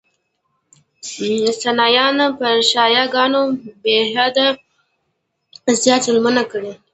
سنیانو 1.61 2.27
پر 2.39 2.55
شیعه 2.69 3.05
ګانو 3.13 3.41
بېحده 3.81 4.47
زیات 5.83 6.01
ظلمونه 6.07 6.43
کړي. 6.51 6.71